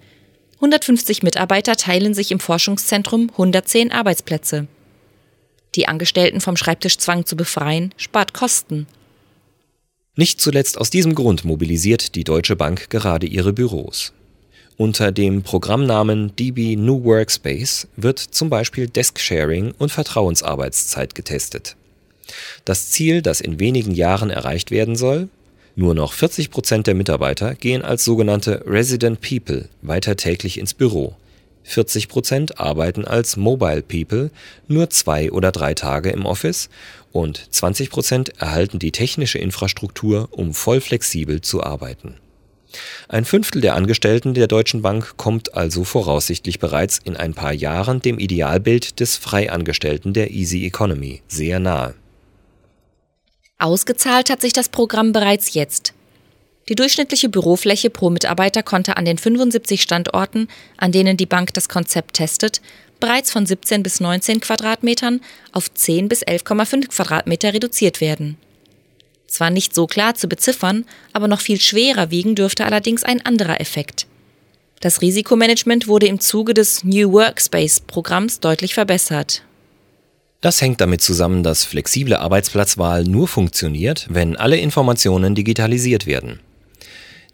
150 0.58 1.22
Mitarbeiter 1.22 1.76
teilen 1.76 2.14
sich 2.14 2.32
im 2.32 2.40
Forschungszentrum 2.40 3.30
110 3.30 3.92
Arbeitsplätze. 3.92 4.66
Die 5.76 5.86
Angestellten 5.86 6.40
vom 6.40 6.56
Schreibtischzwang 6.56 7.26
zu 7.26 7.36
befreien, 7.36 7.94
spart 7.96 8.34
Kosten. 8.34 8.88
Nicht 10.16 10.40
zuletzt 10.40 10.78
aus 10.78 10.90
diesem 10.90 11.14
Grund 11.14 11.44
mobilisiert 11.44 12.16
die 12.16 12.24
Deutsche 12.24 12.56
Bank 12.56 12.90
gerade 12.90 13.26
ihre 13.28 13.52
Büros. 13.52 14.12
Unter 14.76 15.12
dem 15.12 15.42
Programmnamen 15.42 16.34
DB 16.34 16.74
New 16.74 17.04
Workspace 17.04 17.86
wird 17.96 18.18
zum 18.18 18.50
Beispiel 18.50 18.88
Desk-Sharing 18.88 19.74
und 19.78 19.92
Vertrauensarbeitszeit 19.92 21.14
getestet. 21.14 21.76
Das 22.64 22.90
Ziel, 22.90 23.22
das 23.22 23.40
in 23.40 23.60
wenigen 23.60 23.94
Jahren 23.94 24.30
erreicht 24.30 24.72
werden 24.72 24.96
soll, 24.96 25.28
nur 25.78 25.94
noch 25.94 26.12
40 26.12 26.50
Prozent 26.50 26.88
der 26.88 26.96
Mitarbeiter 26.96 27.54
gehen 27.54 27.82
als 27.82 28.04
sogenannte 28.04 28.64
Resident 28.66 29.20
People 29.20 29.68
weiter 29.80 30.16
täglich 30.16 30.58
ins 30.58 30.74
Büro. 30.74 31.14
40 31.62 32.08
Prozent 32.08 32.58
arbeiten 32.58 33.04
als 33.04 33.36
Mobile 33.36 33.82
People 33.82 34.32
nur 34.66 34.90
zwei 34.90 35.30
oder 35.30 35.52
drei 35.52 35.74
Tage 35.74 36.10
im 36.10 36.26
Office 36.26 36.68
und 37.12 37.46
20 37.54 37.90
Prozent 37.90 38.40
erhalten 38.40 38.80
die 38.80 38.90
technische 38.90 39.38
Infrastruktur, 39.38 40.28
um 40.32 40.52
voll 40.52 40.80
flexibel 40.80 41.42
zu 41.42 41.62
arbeiten. 41.62 42.16
Ein 43.08 43.24
Fünftel 43.24 43.62
der 43.62 43.76
Angestellten 43.76 44.34
der 44.34 44.48
Deutschen 44.48 44.82
Bank 44.82 45.16
kommt 45.16 45.54
also 45.54 45.84
voraussichtlich 45.84 46.58
bereits 46.58 46.98
in 46.98 47.16
ein 47.16 47.34
paar 47.34 47.52
Jahren 47.52 48.02
dem 48.02 48.18
Idealbild 48.18 48.98
des 48.98 49.16
Freiangestellten 49.16 50.12
der 50.12 50.32
Easy 50.32 50.66
Economy 50.66 51.22
sehr 51.28 51.60
nahe. 51.60 51.94
Ausgezahlt 53.58 54.30
hat 54.30 54.40
sich 54.40 54.52
das 54.52 54.68
Programm 54.68 55.12
bereits 55.12 55.52
jetzt. 55.52 55.92
Die 56.68 56.76
durchschnittliche 56.76 57.28
Bürofläche 57.28 57.90
pro 57.90 58.08
Mitarbeiter 58.08 58.62
konnte 58.62 58.96
an 58.96 59.04
den 59.04 59.18
75 59.18 59.82
Standorten, 59.82 60.46
an 60.76 60.92
denen 60.92 61.16
die 61.16 61.26
Bank 61.26 61.52
das 61.54 61.68
Konzept 61.68 62.14
testet, 62.16 62.60
bereits 63.00 63.32
von 63.32 63.46
17 63.46 63.82
bis 63.82 63.98
19 63.98 64.40
Quadratmetern 64.40 65.20
auf 65.50 65.72
10 65.72 66.08
bis 66.08 66.24
11,5 66.24 66.88
Quadratmeter 66.88 67.52
reduziert 67.52 68.00
werden. 68.00 68.36
Zwar 69.26 69.50
nicht 69.50 69.74
so 69.74 69.86
klar 69.86 70.14
zu 70.14 70.28
beziffern, 70.28 70.84
aber 71.12 71.26
noch 71.26 71.40
viel 71.40 71.60
schwerer 71.60 72.12
wiegen 72.12 72.36
dürfte 72.36 72.64
allerdings 72.64 73.02
ein 73.02 73.26
anderer 73.26 73.60
Effekt. 73.60 74.06
Das 74.80 75.02
Risikomanagement 75.02 75.88
wurde 75.88 76.06
im 76.06 76.20
Zuge 76.20 76.54
des 76.54 76.84
New 76.84 77.12
Workspace 77.12 77.80
Programms 77.80 78.38
deutlich 78.38 78.74
verbessert. 78.74 79.42
Das 80.40 80.60
hängt 80.60 80.80
damit 80.80 81.00
zusammen, 81.00 81.42
dass 81.42 81.64
flexible 81.64 82.14
Arbeitsplatzwahl 82.14 83.02
nur 83.02 83.26
funktioniert, 83.26 84.06
wenn 84.08 84.36
alle 84.36 84.56
Informationen 84.56 85.34
digitalisiert 85.34 86.06
werden. 86.06 86.38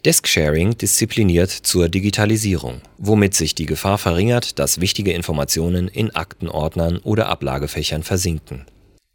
Desk-Sharing 0.07 0.77
diszipliniert 0.79 1.51
zur 1.51 1.89
Digitalisierung, 1.89 2.81
womit 2.99 3.35
sich 3.35 3.55
die 3.55 3.67
Gefahr 3.67 3.99
verringert, 3.99 4.59
dass 4.59 4.81
wichtige 4.81 5.13
Informationen 5.13 5.89
in 5.89 6.15
Aktenordnern 6.15 6.99
oder 6.99 7.29
Ablagefächern 7.29 8.03
versinken. 8.03 8.65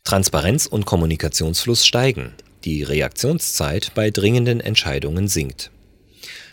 Transparenz 0.03 0.65
und 0.65 0.85
Kommunikationsfluss 0.85 1.85
steigen, 1.85 2.33
die 2.63 2.83
Reaktionszeit 2.83 3.91
bei 3.95 4.11
dringenden 4.11 4.61
Entscheidungen 4.61 5.27
sinkt 5.27 5.71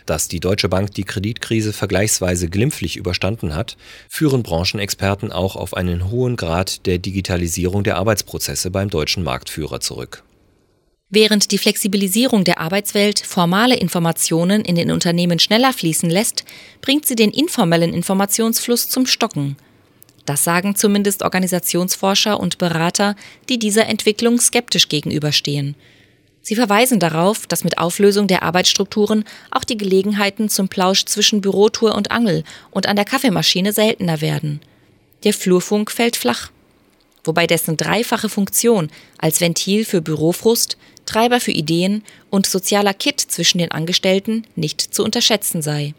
dass 0.09 0.27
die 0.27 0.39
Deutsche 0.39 0.69
Bank 0.69 0.93
die 0.93 1.03
Kreditkrise 1.03 1.73
vergleichsweise 1.73 2.49
glimpflich 2.49 2.97
überstanden 2.97 3.55
hat, 3.55 3.77
führen 4.09 4.43
Branchenexperten 4.43 5.31
auch 5.31 5.55
auf 5.55 5.75
einen 5.75 6.09
hohen 6.09 6.35
Grad 6.35 6.85
der 6.85 6.97
Digitalisierung 6.97 7.83
der 7.83 7.97
Arbeitsprozesse 7.97 8.71
beim 8.71 8.89
deutschen 8.89 9.23
Marktführer 9.23 9.79
zurück. 9.79 10.23
Während 11.09 11.51
die 11.51 11.57
Flexibilisierung 11.57 12.43
der 12.43 12.59
Arbeitswelt 12.59 13.19
formale 13.19 13.77
Informationen 13.77 14.65
in 14.65 14.75
den 14.75 14.91
Unternehmen 14.91 15.39
schneller 15.39 15.71
fließen 15.71 16.09
lässt, 16.09 16.43
bringt 16.81 17.05
sie 17.05 17.15
den 17.15 17.31
informellen 17.31 17.93
Informationsfluss 17.93 18.89
zum 18.89 19.05
Stocken. 19.05 19.55
Das 20.25 20.43
sagen 20.43 20.75
zumindest 20.75 21.23
Organisationsforscher 21.23 22.37
und 22.37 22.57
Berater, 22.57 23.15
die 23.47 23.57
dieser 23.57 23.87
Entwicklung 23.87 24.41
skeptisch 24.41 24.89
gegenüberstehen. 24.89 25.75
Sie 26.47 26.55
verweisen 26.55 27.01
darauf, 27.01 27.45
dass 27.45 27.65
mit 27.65 27.77
Auflösung 27.77 28.27
der 28.27 28.41
Arbeitsstrukturen 28.41 29.25
auch 29.51 29.65
die 29.65 29.75
Gelegenheiten 29.75 30.47
zum 30.47 30.69
Plausch 30.69 31.03
zwischen 31.03 31.41
Bürotour 31.41 31.93
und 31.93 32.09
Angel 32.09 32.45
und 32.71 32.87
an 32.87 32.95
der 32.95 33.03
Kaffeemaschine 33.03 33.73
seltener 33.73 34.21
werden. 34.21 34.61
Der 35.25 35.33
Flurfunk 35.33 35.91
fällt 35.91 36.15
flach. 36.15 36.49
Wobei 37.25 37.47
dessen 37.47 37.75
dreifache 37.75 38.29
Funktion 38.29 38.89
als 39.17 39.41
Ventil 39.41 39.83
für 39.83 39.99
Bürofrust, 40.01 40.77
Treiber 41.05 41.41
für 41.41 41.51
Ideen 41.51 42.01
und 42.29 42.45
sozialer 42.45 42.93
Kit 42.93 43.19
zwischen 43.19 43.57
den 43.57 43.73
Angestellten 43.73 44.47
nicht 44.55 44.79
zu 44.79 45.03
unterschätzen 45.03 45.61
sei. 45.61 45.95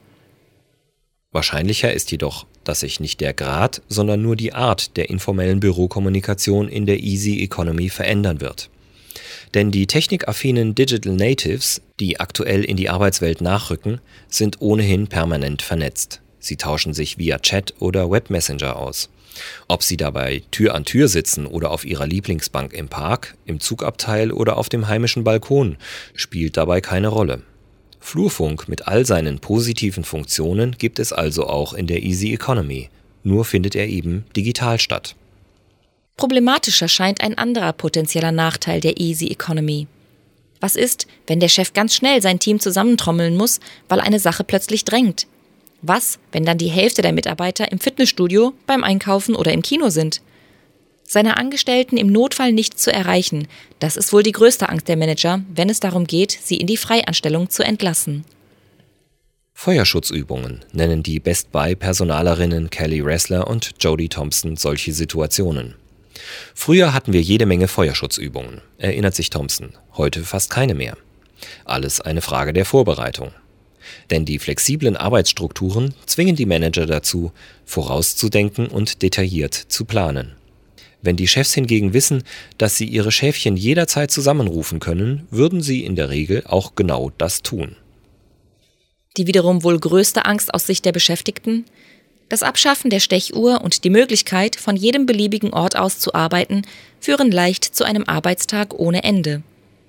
Wahrscheinlicher 1.30 1.92
ist 1.92 2.10
jedoch, 2.10 2.46
dass 2.64 2.80
sich 2.80 3.00
nicht 3.00 3.20
der 3.20 3.34
Grad, 3.34 3.82
sondern 3.90 4.22
nur 4.22 4.34
die 4.34 4.54
Art 4.54 4.96
der 4.96 5.10
informellen 5.10 5.60
Bürokommunikation 5.60 6.70
in 6.70 6.86
der 6.86 7.00
Easy 7.00 7.42
Economy 7.42 7.90
verändern 7.90 8.40
wird. 8.40 8.70
Denn 9.54 9.70
die 9.70 9.86
technikaffinen 9.86 10.74
Digital 10.74 11.14
Natives, 11.14 11.80
die 12.00 12.20
aktuell 12.20 12.64
in 12.64 12.76
die 12.76 12.90
Arbeitswelt 12.90 13.40
nachrücken, 13.40 14.00
sind 14.28 14.60
ohnehin 14.60 15.06
permanent 15.06 15.62
vernetzt. 15.62 16.20
Sie 16.38 16.56
tauschen 16.56 16.94
sich 16.94 17.18
via 17.18 17.38
Chat 17.38 17.74
oder 17.78 18.10
Webmessenger 18.10 18.76
aus. 18.76 19.10
Ob 19.68 19.82
sie 19.82 19.96
dabei 19.96 20.42
Tür 20.50 20.74
an 20.74 20.84
Tür 20.84 21.08
sitzen 21.08 21.46
oder 21.46 21.70
auf 21.70 21.84
ihrer 21.84 22.06
Lieblingsbank 22.06 22.72
im 22.72 22.88
Park, 22.88 23.36
im 23.46 23.60
Zugabteil 23.60 24.32
oder 24.32 24.56
auf 24.56 24.68
dem 24.68 24.88
heimischen 24.88 25.24
Balkon, 25.24 25.76
spielt 26.14 26.56
dabei 26.56 26.80
keine 26.80 27.08
Rolle. 27.08 27.42
Flurfunk 28.00 28.68
mit 28.68 28.88
all 28.88 29.04
seinen 29.04 29.38
positiven 29.38 30.04
Funktionen 30.04 30.76
gibt 30.78 30.98
es 30.98 31.12
also 31.12 31.46
auch 31.46 31.72
in 31.72 31.86
der 31.86 32.02
Easy 32.02 32.32
Economy, 32.32 32.88
nur 33.22 33.44
findet 33.44 33.74
er 33.74 33.86
eben 33.86 34.24
digital 34.36 34.78
statt. 34.78 35.16
Problematischer 36.18 36.88
scheint 36.88 37.20
ein 37.20 37.38
anderer 37.38 37.72
potenzieller 37.72 38.32
Nachteil 38.32 38.80
der 38.80 38.98
Easy 38.98 39.28
Economy. 39.28 39.86
Was 40.58 40.74
ist, 40.74 41.06
wenn 41.28 41.38
der 41.38 41.48
Chef 41.48 41.74
ganz 41.74 41.94
schnell 41.94 42.20
sein 42.20 42.40
Team 42.40 42.58
zusammentrommeln 42.58 43.36
muss, 43.36 43.60
weil 43.88 44.00
eine 44.00 44.18
Sache 44.18 44.42
plötzlich 44.42 44.84
drängt? 44.84 45.28
Was, 45.80 46.18
wenn 46.32 46.44
dann 46.44 46.58
die 46.58 46.70
Hälfte 46.70 47.02
der 47.02 47.12
Mitarbeiter 47.12 47.70
im 47.70 47.78
Fitnessstudio, 47.78 48.52
beim 48.66 48.82
Einkaufen 48.82 49.36
oder 49.36 49.52
im 49.52 49.62
Kino 49.62 49.90
sind? 49.90 50.20
Seine 51.04 51.36
Angestellten 51.36 51.96
im 51.96 52.08
Notfall 52.08 52.52
nicht 52.52 52.80
zu 52.80 52.92
erreichen, 52.92 53.46
das 53.78 53.96
ist 53.96 54.12
wohl 54.12 54.24
die 54.24 54.32
größte 54.32 54.68
Angst 54.68 54.88
der 54.88 54.96
Manager, 54.96 55.44
wenn 55.54 55.70
es 55.70 55.78
darum 55.78 56.04
geht, 56.04 56.36
sie 56.42 56.56
in 56.56 56.66
die 56.66 56.76
Freianstellung 56.76 57.48
zu 57.48 57.62
entlassen. 57.62 58.24
Feuerschutzübungen 59.54 60.64
nennen 60.72 61.04
die 61.04 61.20
Best 61.20 61.52
Buy 61.52 61.76
Personalerinnen 61.76 62.70
Kelly 62.70 63.00
Ressler 63.00 63.46
und 63.46 63.74
Jodie 63.78 64.08
Thompson 64.08 64.56
solche 64.56 64.92
Situationen. 64.92 65.76
Früher 66.54 66.94
hatten 66.94 67.12
wir 67.12 67.22
jede 67.22 67.46
Menge 67.46 67.68
Feuerschutzübungen, 67.68 68.60
erinnert 68.78 69.14
sich 69.14 69.30
Thompson, 69.30 69.74
heute 69.96 70.22
fast 70.22 70.50
keine 70.50 70.74
mehr. 70.74 70.96
Alles 71.64 72.00
eine 72.00 72.20
Frage 72.20 72.52
der 72.52 72.64
Vorbereitung. 72.64 73.32
Denn 74.10 74.24
die 74.24 74.38
flexiblen 74.38 74.96
Arbeitsstrukturen 74.96 75.94
zwingen 76.06 76.36
die 76.36 76.46
Manager 76.46 76.86
dazu, 76.86 77.32
vorauszudenken 77.64 78.66
und 78.66 79.02
detailliert 79.02 79.54
zu 79.54 79.84
planen. 79.84 80.34
Wenn 81.00 81.16
die 81.16 81.28
Chefs 81.28 81.54
hingegen 81.54 81.92
wissen, 81.92 82.24
dass 82.58 82.76
sie 82.76 82.86
ihre 82.86 83.12
Schäfchen 83.12 83.56
jederzeit 83.56 84.10
zusammenrufen 84.10 84.80
können, 84.80 85.28
würden 85.30 85.62
sie 85.62 85.84
in 85.84 85.94
der 85.94 86.10
Regel 86.10 86.42
auch 86.46 86.74
genau 86.74 87.12
das 87.18 87.42
tun. 87.42 87.76
Die 89.16 89.26
wiederum 89.26 89.62
wohl 89.62 89.78
größte 89.78 90.24
Angst 90.26 90.52
aus 90.54 90.66
Sicht 90.66 90.84
der 90.84 90.92
Beschäftigten? 90.92 91.64
Das 92.28 92.42
Abschaffen 92.42 92.90
der 92.90 93.00
Stechuhr 93.00 93.62
und 93.62 93.84
die 93.84 93.90
Möglichkeit, 93.90 94.56
von 94.56 94.76
jedem 94.76 95.06
beliebigen 95.06 95.52
Ort 95.52 95.76
aus 95.76 95.98
zu 95.98 96.14
arbeiten, 96.14 96.62
führen 97.00 97.30
leicht 97.30 97.64
zu 97.64 97.84
einem 97.84 98.04
Arbeitstag 98.06 98.74
ohne 98.74 99.02
Ende. 99.02 99.42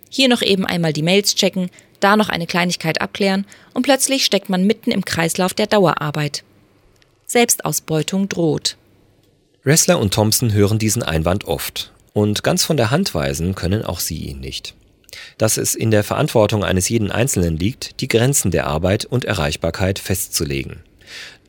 Hier 0.10 0.30
noch 0.30 0.42
eben 0.42 0.66
einmal 0.66 0.94
die 0.94 1.04
Mails 1.04 1.36
checken, 1.36 1.70
da 2.00 2.16
noch 2.16 2.30
eine 2.30 2.48
Kleinigkeit 2.48 3.02
abklären 3.02 3.46
und 3.74 3.84
plötzlich 3.84 4.26
steckt 4.26 4.50
man 4.50 4.66
mitten 4.66 4.92
im 4.92 5.04
Kreislauf 5.04 5.54
der 5.54 5.68
Dauerarbeit. 5.68 6.44
Selbstausbeutung 7.26 8.30
droht. 8.30 8.78
Wrestler 9.64 10.00
und 10.00 10.14
Thompson 10.14 10.54
hören 10.54 10.80
diesen 10.80 11.04
Einwand 11.04 11.46
oft. 11.46 11.92
Und 12.14 12.44
ganz 12.44 12.64
von 12.64 12.78
der 12.78 12.90
Hand 12.90 13.14
weisen 13.14 13.54
können 13.54 13.84
auch 13.84 14.00
sie 14.00 14.18
ihn 14.18 14.40
nicht. 14.40 14.74
Dass 15.38 15.58
es 15.58 15.76
in 15.76 15.92
der 15.92 16.04
Verantwortung 16.04 16.64
eines 16.64 16.90
jeden 16.90 17.12
Einzelnen 17.12 17.58
liegt, 17.58 18.02
die 18.02 18.08
Grenzen 18.08 18.50
der 18.52 18.66
Arbeit 18.66 19.06
und 19.06 19.26
Erreichbarkeit 19.26 20.00
festzulegen. 20.00 20.84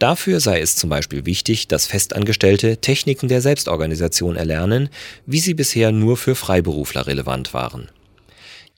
Dafür 0.01 0.41
sei 0.41 0.61
es 0.61 0.77
zum 0.77 0.89
Beispiel 0.89 1.27
wichtig, 1.27 1.69
dass 1.69 1.87
Festangestellte 1.87 2.79
Techniken 2.79 3.29
der 3.29 3.43
Selbstorganisation 3.43 4.35
erlernen, 4.35 4.89
wie 5.27 5.41
sie 5.41 5.53
bisher 5.53 5.93
nur 5.93 6.17
für 6.17 6.35
Freiberufler 6.35 7.07
relevant 7.07 7.53
waren. 7.53 7.91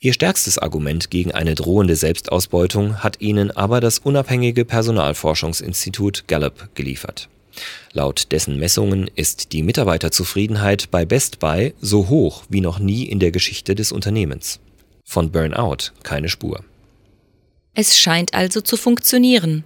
Ihr 0.00 0.14
stärkstes 0.14 0.59
Argument 0.59 1.11
gegen 1.11 1.31
eine 1.31 1.55
drohende 1.55 1.95
Selbstausbeutung 1.95 3.05
hat 3.05 3.21
ihnen 3.21 3.52
aber 3.52 3.81
das 3.81 4.00
unabhängige 4.00 4.64
Personalforschungsinstitut 4.64 6.25
Gallup 6.26 6.71
geliefert. 6.75 7.29
Laut 7.93 8.33
dessen 8.33 8.59
Messungen 8.59 9.09
ist 9.14 9.52
die 9.52 9.62
Mitarbeiterzufriedenheit 9.62 10.91
bei 10.91 11.05
Best 11.05 11.38
Buy 11.38 11.73
so 11.81 12.09
hoch 12.09 12.43
wie 12.49 12.61
noch 12.61 12.81
nie 12.81 13.05
in 13.05 13.21
der 13.21 13.31
Geschichte 13.31 13.76
des 13.76 13.93
Unternehmens. 13.93 14.59
Von 15.05 15.31
Burnout 15.31 15.93
keine 16.02 16.29
Spur. 16.29 16.64
Es 17.75 17.97
scheint 17.97 18.35
also 18.35 18.61
zu 18.61 18.76
funktionieren. 18.76 19.62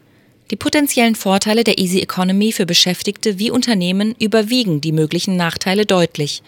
Die 0.51 0.57
potenziellen 0.57 1.17
Vorteile 1.17 1.65
der 1.65 1.79
Easy 1.79 2.01
Economy 2.01 2.53
für 2.53 2.67
Beschäftigte 2.67 3.39
wie 3.39 3.51
Unternehmen 3.51 4.15
überwiegen 4.21 4.81
die 4.81 4.93
möglichen 4.93 5.37
Nachteile 5.37 5.87
deutlich. 5.87 6.43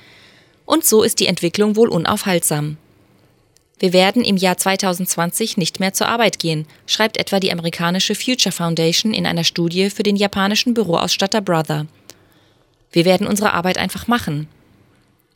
Und 0.66 0.84
so 0.84 1.02
ist 1.02 1.18
die 1.18 1.26
Entwicklung 1.26 1.74
wohl 1.74 1.88
unaufhaltsam. 1.88 2.76
Wir 3.80 3.92
werden 3.92 4.24
im 4.24 4.36
Jahr 4.36 4.56
2020 4.56 5.56
nicht 5.56 5.80
mehr 5.80 5.94
zur 5.94 6.08
Arbeit 6.08 6.38
gehen, 6.38 6.66
schreibt 6.86 7.16
etwa 7.16 7.40
die 7.40 7.52
amerikanische 7.52 8.14
Future 8.14 8.52
Foundation 8.52 9.14
in 9.14 9.26
einer 9.26 9.44
Studie 9.44 9.90
für 9.90 10.02
den 10.02 10.16
japanischen 10.16 10.74
Büroausstatter 10.74 11.40
Brother. 11.40 11.86
Wir 12.92 13.04
werden 13.04 13.26
unsere 13.26 13.52
Arbeit 13.52 13.78
einfach 13.78 14.06
machen. 14.06 14.48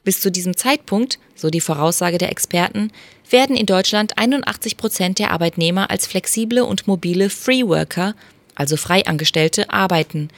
Bis 0.05 0.21
zu 0.21 0.31
diesem 0.31 0.57
Zeitpunkt, 0.57 1.19
so 1.35 1.51
die 1.51 1.61
Voraussage 1.61 2.19
der 2.19 2.31
Experten, 2.31 2.91
werden 3.31 3.57
in 3.57 3.67
Deutschland 3.67 4.19
81 4.19 4.77
Prozent 4.77 5.19
der 5.19 5.31
Arbeitnehmer 5.31 5.91
als 5.91 6.07
flexible 6.07 6.63
und 6.63 6.89
mobile 6.89 7.31
Free 7.31 7.65
Worker 7.65 8.15
also 8.55 8.77
Freiangestellte, 8.77 9.71
arbeiten, 9.71 10.29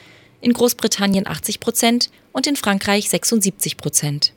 in 0.41 0.53
Großbritannien 0.53 1.27
80 1.27 1.59
Prozent 1.59 2.09
und 2.31 2.47
in 2.47 2.55
Frankreich 2.55 3.09
76 3.09 3.77
Prozent. 3.77 4.33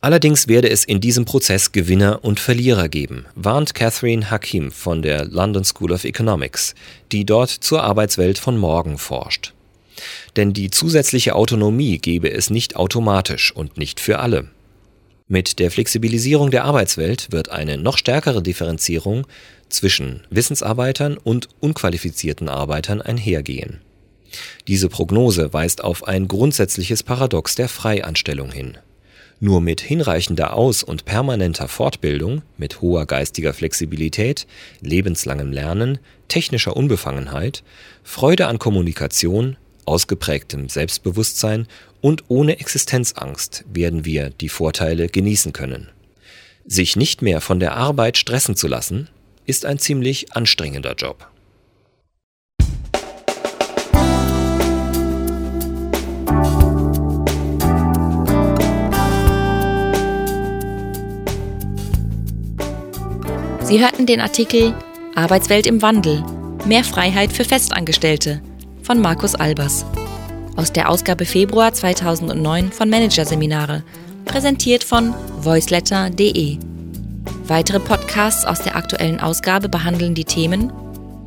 Allerdings 0.00 0.46
werde 0.46 0.70
es 0.70 0.84
in 0.84 1.00
diesem 1.00 1.24
Prozess 1.24 1.72
Gewinner 1.72 2.22
und 2.22 2.38
Verlierer 2.38 2.88
geben, 2.88 3.26
warnt 3.34 3.74
Catherine 3.74 4.30
Hakim 4.30 4.70
von 4.70 5.02
der 5.02 5.24
London 5.24 5.64
School 5.64 5.90
of 5.90 6.04
Economics, 6.04 6.74
die 7.10 7.24
dort 7.24 7.50
zur 7.50 7.82
Arbeitswelt 7.82 8.38
von 8.38 8.56
morgen 8.56 8.98
forscht. 8.98 9.52
Denn 10.36 10.52
die 10.52 10.70
zusätzliche 10.70 11.34
Autonomie 11.34 11.98
gebe 11.98 12.30
es 12.30 12.50
nicht 12.50 12.76
automatisch 12.76 13.50
und 13.50 13.78
nicht 13.78 13.98
für 13.98 14.18
alle. 14.18 14.48
Mit 15.28 15.58
der 15.58 15.72
Flexibilisierung 15.72 16.52
der 16.52 16.64
Arbeitswelt 16.64 17.32
wird 17.32 17.48
eine 17.48 17.76
noch 17.76 17.98
stärkere 17.98 18.42
Differenzierung 18.42 19.26
zwischen 19.68 20.22
Wissensarbeitern 20.30 21.16
und 21.16 21.48
unqualifizierten 21.60 22.48
Arbeitern 22.48 23.02
einhergehen. 23.02 23.80
Diese 24.68 24.88
Prognose 24.88 25.52
weist 25.52 25.82
auf 25.82 26.06
ein 26.06 26.28
grundsätzliches 26.28 27.02
Paradox 27.02 27.54
der 27.54 27.68
Freianstellung 27.68 28.52
hin. 28.52 28.78
Nur 29.38 29.60
mit 29.60 29.82
hinreichender 29.82 30.54
Aus- 30.54 30.82
und 30.82 31.04
permanenter 31.04 31.68
Fortbildung, 31.68 32.42
mit 32.56 32.80
hoher 32.80 33.04
geistiger 33.04 33.52
Flexibilität, 33.52 34.46
lebenslangem 34.80 35.52
Lernen, 35.52 35.98
technischer 36.28 36.76
Unbefangenheit, 36.76 37.62
Freude 38.02 38.46
an 38.46 38.58
Kommunikation, 38.58 39.56
ausgeprägtem 39.84 40.68
Selbstbewusstsein 40.68 41.66
und 42.00 42.24
ohne 42.28 42.58
Existenzangst 42.58 43.64
werden 43.72 44.04
wir 44.04 44.30
die 44.30 44.48
Vorteile 44.48 45.08
genießen 45.08 45.52
können. 45.52 45.88
Sich 46.64 46.96
nicht 46.96 47.22
mehr 47.22 47.40
von 47.40 47.60
der 47.60 47.76
Arbeit 47.76 48.16
stressen 48.16 48.56
zu 48.56 48.66
lassen, 48.66 49.08
ist 49.46 49.64
ein 49.64 49.78
ziemlich 49.78 50.34
anstrengender 50.34 50.94
Job. 50.94 51.30
Sie 63.62 63.80
hörten 63.80 64.06
den 64.06 64.20
Artikel 64.20 64.74
Arbeitswelt 65.16 65.66
im 65.66 65.82
Wandel. 65.82 66.22
Mehr 66.66 66.84
Freiheit 66.84 67.32
für 67.32 67.44
Festangestellte 67.44 68.42
von 68.82 69.00
Markus 69.00 69.34
Albers. 69.34 69.84
Aus 70.56 70.72
der 70.72 70.88
Ausgabe 70.88 71.24
Februar 71.24 71.72
2009 71.72 72.70
von 72.70 72.88
Managerseminare, 72.88 73.82
präsentiert 74.24 74.84
von 74.84 75.14
voiceletter.de. 75.40 76.58
Weitere 77.46 77.80
Podcasts 77.80 78.44
aus 78.44 78.60
der 78.60 78.76
aktuellen 78.76 79.20
Ausgabe 79.20 79.68
behandeln 79.68 80.14
die 80.14 80.24
Themen 80.24 80.72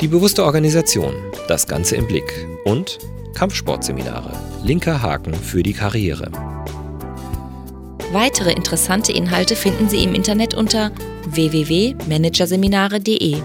Die 0.01 0.07
bewusste 0.07 0.43
Organisation, 0.43 1.13
das 1.47 1.67
Ganze 1.67 1.95
im 1.95 2.07
Blick 2.07 2.47
und 2.65 2.97
Kampfsportseminare, 3.35 4.31
linker 4.63 5.01
Haken 5.01 5.33
für 5.33 5.63
die 5.63 5.73
Karriere. 5.73 6.29
Weitere 8.11 8.51
interessante 8.51 9.11
Inhalte 9.11 9.55
finden 9.55 9.87
Sie 9.87 10.03
im 10.03 10.15
Internet 10.15 10.55
unter 10.55 10.91
www.managerseminare.de. 11.27 13.37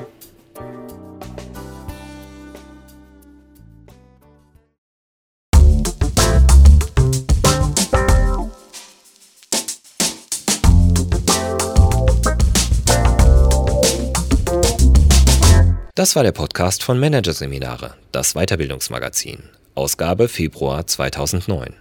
Das 16.05 16.13
war 16.17 16.23
der 16.23 16.33
Podcast 16.33 16.83
von 16.83 17.01
Managerseminare, 17.01 17.95
das 18.13 18.35
Weiterbildungsmagazin, 18.35 19.39
Ausgabe 19.75 20.29
Februar 20.29 20.87
2009. 20.87 21.73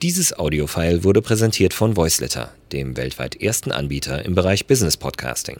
Dieses 0.00 0.38
Audiofile 0.38 1.02
wurde 1.02 1.22
präsentiert 1.22 1.74
von 1.74 1.96
Voiceletter, 1.96 2.52
dem 2.70 2.96
weltweit 2.96 3.42
ersten 3.42 3.72
Anbieter 3.72 4.24
im 4.24 4.36
Bereich 4.36 4.68
Business 4.68 4.96
Podcasting. 4.96 5.56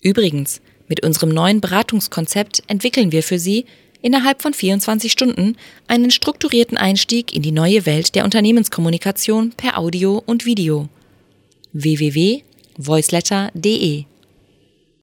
Übrigens, 0.00 0.60
mit 0.86 1.02
unserem 1.02 1.30
neuen 1.30 1.60
Beratungskonzept 1.60 2.62
entwickeln 2.68 3.10
wir 3.10 3.24
für 3.24 3.40
Sie 3.40 3.64
innerhalb 4.02 4.40
von 4.40 4.54
24 4.54 5.10
Stunden 5.10 5.56
einen 5.88 6.12
strukturierten 6.12 6.78
Einstieg 6.78 7.34
in 7.34 7.42
die 7.42 7.50
neue 7.50 7.86
Welt 7.86 8.14
der 8.14 8.22
Unternehmenskommunikation 8.22 9.50
per 9.56 9.78
Audio 9.78 10.22
und 10.26 10.46
Video. 10.46 10.88
www.voiceletter.de 11.72 14.04